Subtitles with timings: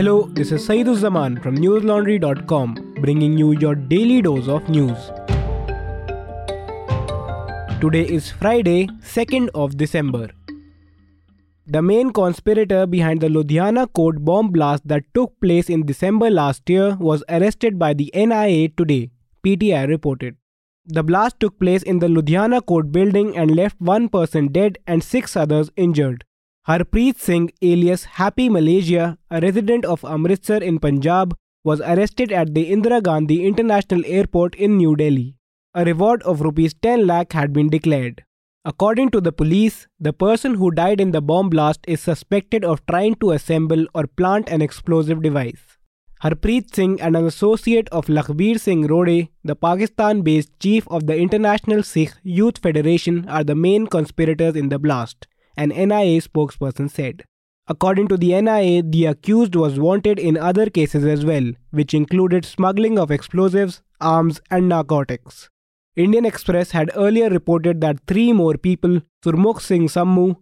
[0.00, 4.96] Hello, this is Saeed Zaman from newslaundry.com, bringing you your daily dose of news.
[7.82, 10.30] Today is Friday, 2nd of December.
[11.66, 16.70] The main conspirator behind the Ludhiana court bomb blast that took place in December last
[16.70, 19.10] year was arrested by the NIA today,
[19.44, 20.38] PTI reported.
[20.86, 25.04] The blast took place in the Ludhiana court building and left one person dead and
[25.04, 26.24] six others injured.
[26.68, 32.70] Harpreet Singh, alias Happy Malaysia, a resident of Amritsar in Punjab, was arrested at the
[32.70, 35.36] Indira Gandhi International Airport in New Delhi.
[35.74, 38.24] A reward of rupees 10 lakh had been declared.
[38.66, 42.84] According to the police, the person who died in the bomb blast is suspected of
[42.84, 45.78] trying to assemble or plant an explosive device.
[46.22, 51.16] Harpreet Singh and an associate of Lakhbir Singh Rode, the Pakistan based chief of the
[51.16, 57.24] International Sikh Youth Federation, are the main conspirators in the blast, an NIA spokesperson said.
[57.68, 62.44] According to the NIA, the accused was wanted in other cases as well, which included
[62.44, 65.48] smuggling of explosives, arms, and narcotics.
[65.96, 70.36] Indian Express had earlier reported that three more people, Surmukh Singh Sammu,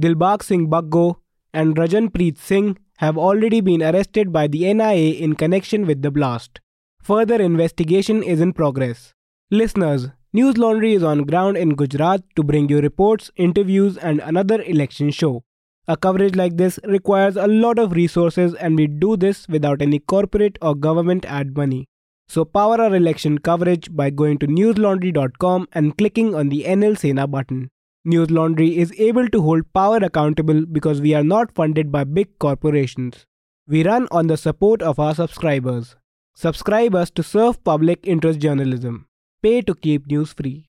[0.00, 1.16] Dilbag Singh Baggo,
[1.52, 6.60] and Rajanpreet Singh, have already been arrested by the NIA in connection with the blast.
[7.02, 9.12] Further investigation is in progress.
[9.50, 14.62] Listeners, News Laundry is on ground in Gujarat to bring you reports, interviews, and another
[14.62, 15.44] election show.
[15.86, 19.98] A coverage like this requires a lot of resources, and we do this without any
[19.98, 21.86] corporate or government ad money.
[22.28, 27.26] So, power our election coverage by going to newslaundry.com and clicking on the NL Sena
[27.26, 27.68] button.
[28.06, 32.38] News Laundry is able to hold power accountable because we are not funded by big
[32.38, 33.26] corporations.
[33.68, 35.94] We run on the support of our subscribers.
[36.34, 39.08] Subscribe us to serve public interest journalism.
[39.42, 40.68] Pay to keep news free.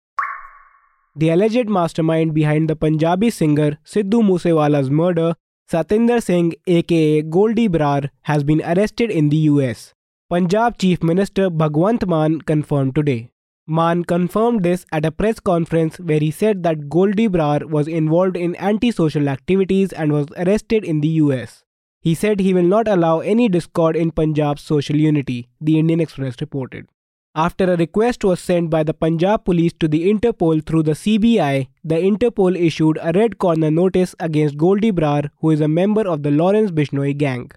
[1.15, 5.35] The alleged mastermind behind the Punjabi singer Sidhu Moosewala's murder,
[5.71, 9.93] Satinder Singh aka Goldie Brar, has been arrested in the US.
[10.27, 13.29] Punjab Chief Minister Bhagwant Mann confirmed today.
[13.67, 18.35] Mann confirmed this at a press conference where he said that Goldie Brar was involved
[18.35, 21.63] in antisocial activities and was arrested in the US.
[22.01, 26.41] He said he will not allow any discord in Punjab's social unity, the Indian Express
[26.41, 26.87] reported.
[27.35, 31.67] After a request was sent by the Punjab police to the Interpol through the CBI,
[31.83, 36.21] the Interpol issued a red corner notice against Goldie Brar, who is a member of
[36.21, 37.49] the Lawrence Bishnoi gang.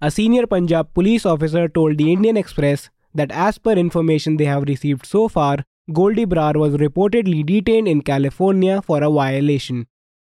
[0.00, 4.68] A senior Punjab police officer told the Indian Express that as per information they have
[4.68, 9.88] received so far, Goldie Brar was reportedly detained in California for a violation.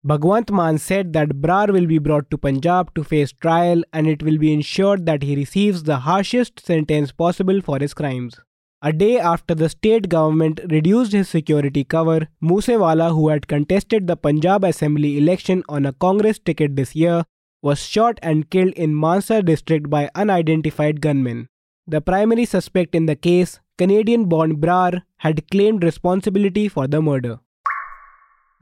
[0.07, 4.23] Bhagwant Mann said that Brar will be brought to Punjab to face trial and it
[4.23, 8.39] will be ensured that he receives the harshest sentence possible for his crimes.
[8.85, 14.17] A day after the state government reduced his security cover, Moosewala, who had contested the
[14.17, 17.23] Punjab Assembly election on a Congress ticket this year,
[17.63, 21.49] was shot and killed in Mansa district by unidentified gunmen.
[21.87, 27.39] The primary suspect in the case, Canadian born Brar, had claimed responsibility for the murder.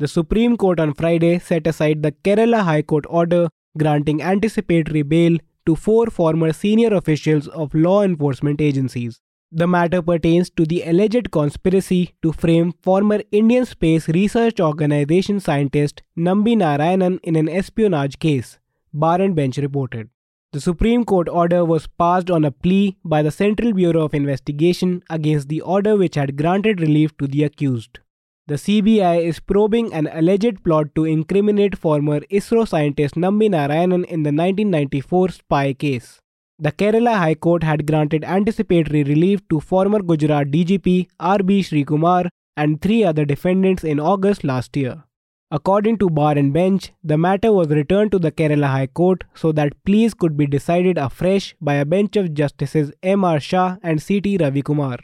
[0.01, 3.49] The Supreme Court on Friday set aside the Kerala High Court order
[3.79, 9.23] granting anticipatory bail to four former senior officials of law enforcement agencies.
[9.53, 16.05] The matter pertains to the alleged conspiracy to frame former Indian Space Research Organization scientist
[16.17, 18.61] Nambi Narayanan in an espionage case,
[18.95, 20.09] Bar and Bench reported.
[20.53, 25.03] The Supreme Court order was passed on a plea by the Central Bureau of Investigation
[25.11, 27.99] against the order which had granted relief to the accused.
[28.47, 34.23] The CBI is probing an alleged plot to incriminate former ISRO scientist Nambi Narayanan in
[34.23, 36.21] the 1994 spy case.
[36.63, 41.63] The Kerala High Court had granted anticipatory relief to former Gujarat DGP R.B.
[41.63, 45.05] Srikumar and three other defendants in August last year.
[45.51, 49.53] According to Bar and Bench, the matter was returned to the Kerala High Court so
[49.53, 53.25] that pleas could be decided afresh by a bench of Justices M.
[53.25, 53.41] R.
[53.41, 54.21] Shah and C.
[54.21, 54.37] T.
[54.37, 54.99] Ravikumar.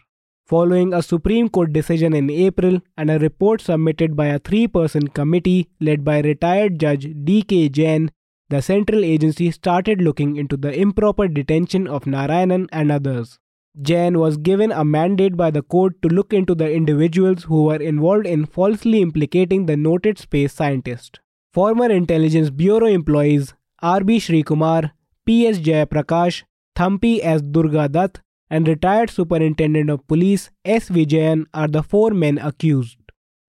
[0.46, 5.08] Following a Supreme Court decision in April and a report submitted by a three person
[5.08, 7.42] committee led by retired Judge D.
[7.42, 7.70] K.
[7.70, 8.10] Jain,
[8.48, 13.38] the central agency started looking into the improper detention of Narayanan and others.
[13.82, 17.76] Jain was given a mandate by the court to look into the individuals who were
[17.76, 21.20] involved in falsely implicating the noted space scientist.
[21.52, 24.18] Former Intelligence Bureau employees R.B.
[24.18, 24.92] Srikumar,
[25.26, 25.58] P.S.
[25.58, 26.44] Jayaprakash,
[26.74, 27.42] Thampi S.
[27.42, 30.88] Durga Dutt, and retired Superintendent of Police S.
[30.88, 32.98] Vijayan are the four men accused.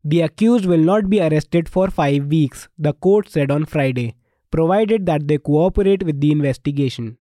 [0.04, 4.16] The accused will not be arrested for five weeks, the court said on Friday,
[4.52, 7.18] provided that they cooperate with the investigation.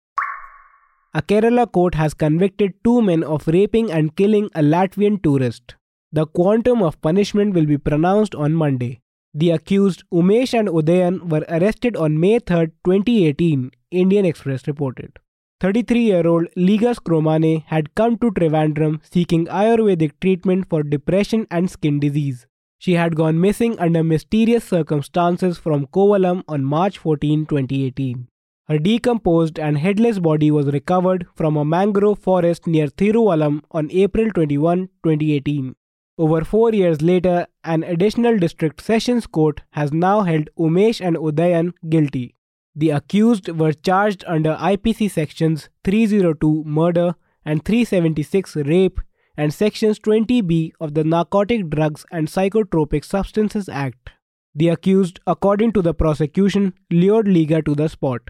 [1.13, 5.75] A Kerala court has convicted two men of raping and killing a Latvian tourist.
[6.11, 8.99] The quantum of punishment will be pronounced on Monday.
[9.33, 15.19] The accused Umesh and Udayan were arrested on May 3, 2018, Indian Express reported.
[15.61, 21.71] 33 year old Liga Skromane had come to Trivandrum seeking Ayurvedic treatment for depression and
[21.71, 22.45] skin disease.
[22.77, 28.27] She had gone missing under mysterious circumstances from Kovalam on March 14, 2018.
[28.67, 34.31] Her decomposed and headless body was recovered from a mangrove forest near Thiruvallam on April
[34.31, 35.75] 21, 2018.
[36.17, 41.73] Over four years later, an additional district sessions court has now held Umesh and Udayan
[41.89, 42.35] guilty.
[42.75, 48.99] The accused were charged under IPC sections 302 murder and 376 rape
[49.37, 54.11] and sections 20b of the Narcotic Drugs and Psychotropic Substances Act.
[54.53, 58.21] The accused, according to the prosecution, lured Liga to the spot.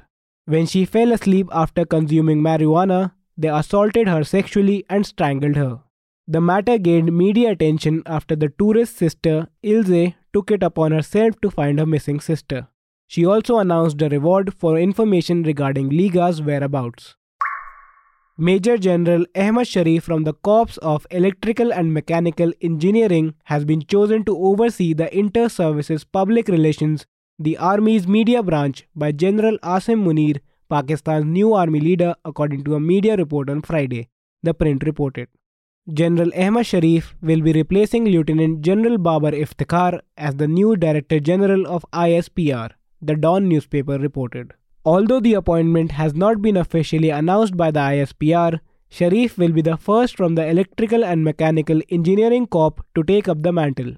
[0.45, 5.81] When she fell asleep after consuming marijuana, they assaulted her sexually and strangled her.
[6.27, 11.51] The matter gained media attention after the tourist's sister, Ilze, took it upon herself to
[11.51, 12.67] find her missing sister.
[13.07, 17.15] She also announced a reward for information regarding Liga's whereabouts.
[18.37, 24.25] Major General Ahmad Sharif from the Corps of Electrical and Mechanical Engineering has been chosen
[24.25, 27.05] to oversee the Inter Services Public Relations
[27.39, 32.79] the Army's media branch by General Asim Munir, Pakistan's new army leader, according to a
[32.81, 34.09] media report on Friday,
[34.43, 35.29] the print reported.
[35.93, 41.65] General Ahmad Sharif will be replacing Lieutenant General Babar Iftikhar as the new Director General
[41.67, 42.71] of ISPR,
[43.01, 44.53] the Dawn newspaper reported.
[44.85, 49.77] Although the appointment has not been officially announced by the ISPR, Sharif will be the
[49.77, 53.93] first from the Electrical and Mechanical Engineering Corps to take up the mantle.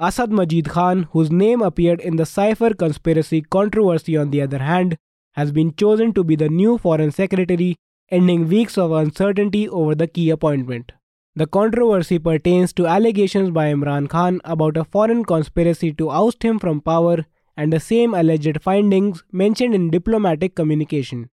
[0.00, 4.96] Asad Majid Khan, whose name appeared in the Cypher conspiracy controversy on the other hand,
[5.34, 7.76] has been chosen to be the new Foreign Secretary,
[8.10, 10.90] ending weeks of uncertainty over the key appointment.
[11.36, 16.58] The controversy pertains to allegations by Imran Khan about a foreign conspiracy to oust him
[16.58, 17.26] from power
[17.56, 21.28] and the same alleged findings mentioned in diplomatic communication.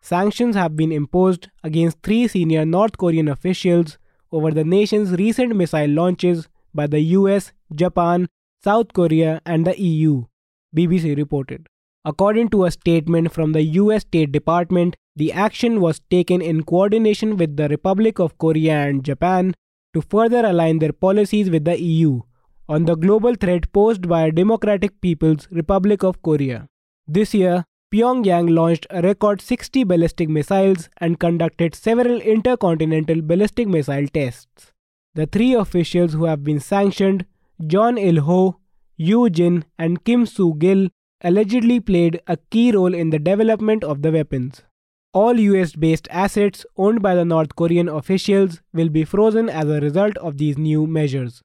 [0.00, 3.98] Sanctions have been imposed against three senior North Korean officials
[4.32, 8.28] over the nation's recent missile launches by the US, Japan,
[8.62, 10.24] South Korea, and the EU,
[10.76, 11.66] BBC reported.
[12.04, 17.36] According to a statement from the US State Department, the action was taken in coordination
[17.36, 19.54] with the Republic of Korea and Japan
[19.94, 22.20] to further align their policies with the EU
[22.68, 26.66] on the global threat posed by Democratic People's Republic of Korea.
[27.06, 34.06] This year, Pyongyang launched a record 60 ballistic missiles and conducted several intercontinental ballistic missile
[34.08, 34.72] tests.
[35.14, 37.24] The three officials who have been sanctioned,
[37.66, 38.60] Jon Il Ho,
[38.98, 40.90] Yu Jin, and Kim Soo Gil,
[41.22, 44.62] allegedly played a key role in the development of the weapons.
[45.14, 49.80] All US based assets owned by the North Korean officials will be frozen as a
[49.80, 51.42] result of these new measures.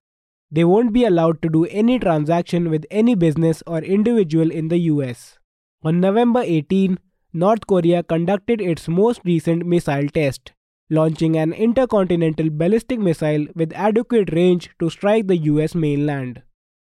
[0.53, 4.77] They won't be allowed to do any transaction with any business or individual in the
[4.93, 5.39] US.
[5.83, 6.99] On November 18,
[7.33, 10.51] North Korea conducted its most recent missile test,
[10.91, 16.43] launching an intercontinental ballistic missile with adequate range to strike the US mainland.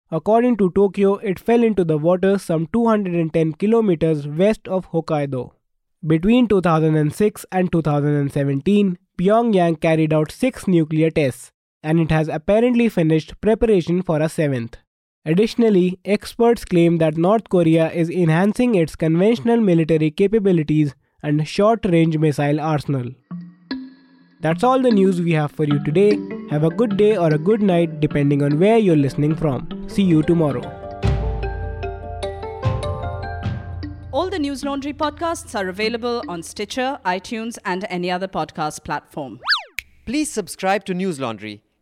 [0.09, 5.51] According to Tokyo, it fell into the water some 210 kilometers west of Hokkaido.
[6.07, 11.51] Between 2006 and 2017, Pyongyang carried out six nuclear tests,
[11.83, 14.77] and it has apparently finished preparation for a seventh.
[15.25, 22.17] Additionally, experts claim that North Korea is enhancing its conventional military capabilities and short range
[22.17, 23.09] missile arsenal.
[24.41, 26.17] That's all the news we have for you today.
[26.49, 29.87] Have a good day or a good night depending on where you're listening from.
[29.89, 30.61] See you tomorrow.
[34.11, 39.39] All the News Laundry podcasts are available on Stitcher, iTunes, and any other podcast platform.
[40.05, 41.61] Please subscribe to News Laundry.